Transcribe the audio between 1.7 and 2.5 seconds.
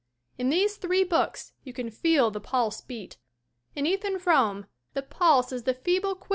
can feel the